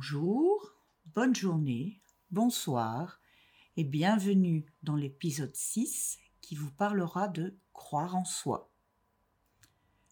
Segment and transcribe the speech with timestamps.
[0.00, 0.76] Bonjour,
[1.06, 2.00] bonne journée,
[2.30, 3.20] bonsoir
[3.76, 8.70] et bienvenue dans l'épisode 6 qui vous parlera de croire en soi.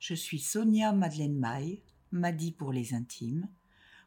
[0.01, 3.48] Je suis Sonia Madeleine Maille, Madi pour les intimes,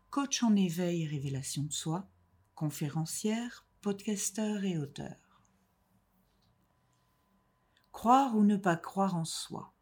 [0.10, 2.10] coach en éveil et révélation de soi,
[2.56, 5.46] conférencière, podcasteur et auteur.
[7.94, 9.74] Croire ou ne pas croire en soi?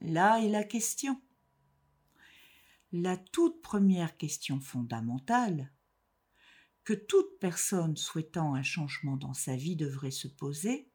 [0.00, 1.20] Là est la question.
[2.98, 5.70] La toute première question fondamentale
[6.82, 10.88] que toute personne souhaitant un changement dans sa vie devrait se poser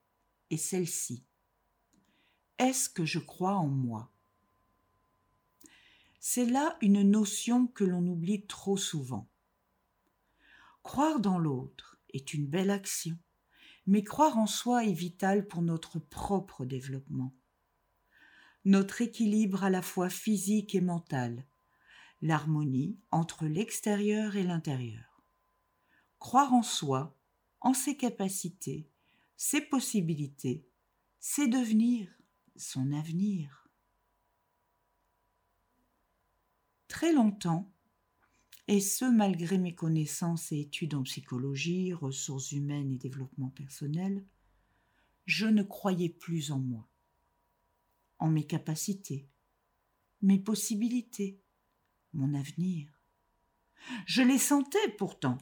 [0.49, 1.23] est celle-ci.
[2.57, 4.11] Est-ce que je crois en moi?
[6.19, 9.29] C'est là une notion que l'on oublie trop souvent.
[10.81, 13.15] Croire dans l'autre est une belle action,
[13.85, 17.31] mais croire en soi est vital pour notre propre développement
[18.65, 21.45] notre équilibre à la fois physique et mental,
[22.21, 25.23] l'harmonie entre l'extérieur et l'intérieur.
[26.19, 27.17] Croire en soi,
[27.61, 28.89] en ses capacités,
[29.37, 30.67] ses possibilités,
[31.19, 32.07] c'est devenir
[32.55, 33.67] son avenir.
[36.87, 37.71] Très longtemps,
[38.67, 44.23] et ce malgré mes connaissances et études en psychologie, ressources humaines et développement personnel,
[45.25, 46.87] je ne croyais plus en moi
[48.21, 49.27] en mes capacités,
[50.21, 51.40] mes possibilités,
[52.13, 52.87] mon avenir.
[54.05, 55.37] Je les sentais pourtant.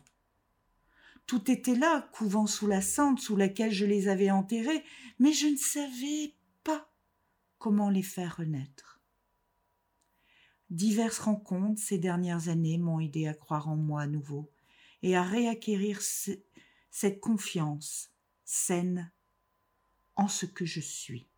[1.26, 4.84] Tout était là, couvant sous la cendre sous laquelle je les avais enterrés,
[5.20, 6.92] mais je ne savais pas
[7.58, 9.02] comment les faire renaître.
[10.70, 14.52] Diverses rencontres ces dernières années m'ont aidé à croire en moi à nouveau
[15.02, 18.12] et à réacquérir cette confiance
[18.46, 19.12] saine
[20.16, 21.30] en ce que je suis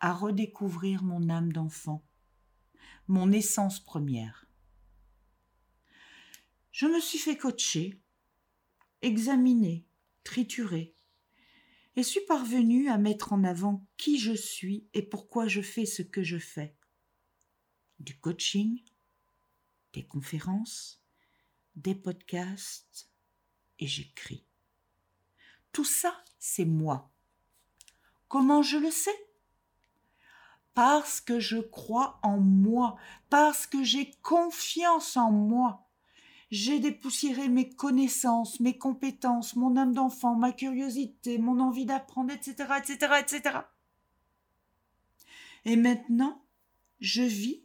[0.00, 2.02] à redécouvrir mon âme d'enfant,
[3.06, 4.46] mon essence première.
[6.72, 8.00] Je me suis fait coacher,
[9.02, 9.86] examiner,
[10.24, 10.94] triturer,
[11.96, 16.02] et suis parvenue à mettre en avant qui je suis et pourquoi je fais ce
[16.02, 16.76] que je fais.
[17.98, 18.84] Du coaching,
[19.92, 21.02] des conférences,
[21.74, 23.10] des podcasts,
[23.80, 24.44] et j'écris.
[25.72, 27.12] Tout ça, c'est moi.
[28.28, 29.27] Comment je le sais?
[30.78, 32.96] Parce que je crois en moi,
[33.30, 35.88] parce que j'ai confiance en moi.
[36.52, 42.74] J'ai dépoussiéré mes connaissances, mes compétences, mon âme d'enfant, ma curiosité, mon envie d'apprendre, etc.,
[42.78, 43.58] etc., etc.
[45.64, 46.40] Et maintenant,
[47.00, 47.64] je vis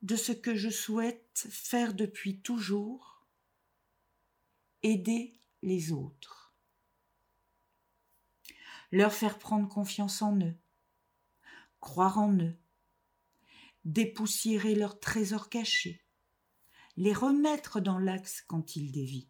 [0.00, 3.26] de ce que je souhaite faire depuis toujours,
[4.82, 6.54] aider les autres,
[8.90, 10.56] leur faire prendre confiance en eux,
[11.84, 12.56] croire en eux,
[13.84, 16.02] dépoussiérer leurs trésors cachés,
[16.96, 19.28] les remettre dans l'axe quand ils dévient.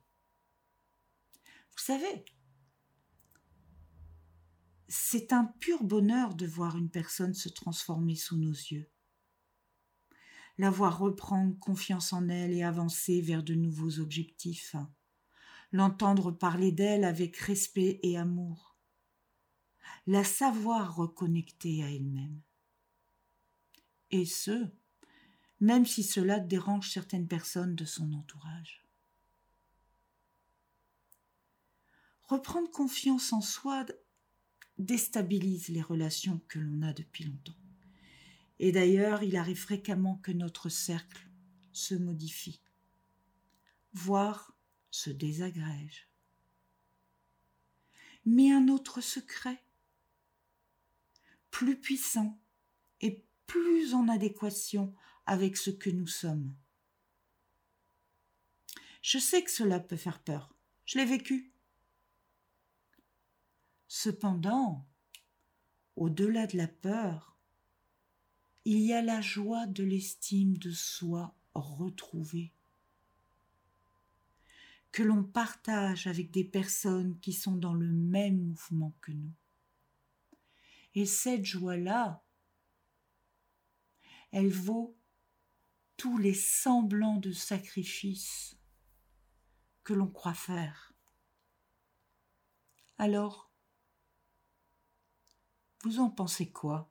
[1.72, 2.25] Vous savez,
[4.87, 8.88] c'est un pur bonheur de voir une personne se transformer sous nos yeux,
[10.56, 14.76] la voir reprendre confiance en elle et avancer vers de nouveaux objectifs,
[15.72, 18.73] l'entendre parler d'elle avec respect et amour
[20.06, 22.40] la savoir reconnecter à elle-même.
[24.10, 24.68] Et ce,
[25.60, 28.84] même si cela dérange certaines personnes de son entourage.
[32.24, 33.84] Reprendre confiance en soi
[34.78, 37.56] déstabilise les relations que l'on a depuis longtemps.
[38.58, 41.28] Et d'ailleurs, il arrive fréquemment que notre cercle
[41.72, 42.60] se modifie,
[43.92, 44.56] voire
[44.90, 46.08] se désagrège.
[48.26, 49.63] Mais un autre secret
[51.54, 52.37] plus puissant
[53.00, 54.92] et plus en adéquation
[55.25, 56.52] avec ce que nous sommes.
[59.02, 60.52] Je sais que cela peut faire peur,
[60.84, 61.52] je l'ai vécu.
[63.87, 64.84] Cependant,
[65.94, 67.37] au-delà de la peur,
[68.64, 72.50] il y a la joie de l'estime de soi retrouvée,
[74.90, 79.34] que l'on partage avec des personnes qui sont dans le même mouvement que nous.
[80.94, 82.25] Et cette joie-là,
[84.31, 84.96] elle vaut
[85.96, 88.56] tous les semblants de sacrifices
[89.82, 90.94] que l'on croit faire.
[92.99, 93.50] Alors,
[95.82, 96.91] vous en pensez quoi?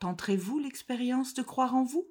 [0.00, 2.06] Tenterez-vous l'expérience de croire en vous?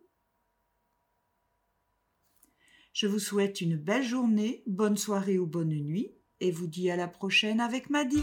[2.94, 6.96] Je vous souhaite une belle journée, bonne soirée ou bonne nuit, et vous dis à
[6.96, 8.22] la prochaine avec Maddy.